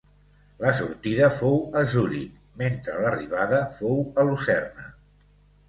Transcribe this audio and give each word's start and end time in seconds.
La 0.61 0.69
sortida 0.79 1.29
fou 1.41 1.59
a 1.83 1.83
Zuric, 1.91 2.33
mentre 2.63 2.97
l'arribada 3.05 3.63
fou 3.79 4.03
a 4.25 4.29
Lucerna. 4.33 4.91